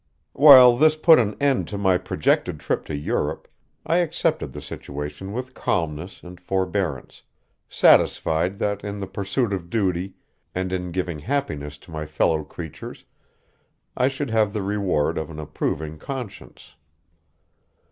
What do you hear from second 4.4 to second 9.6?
the situation with calmness and forbearance, satisfied that in the pursuit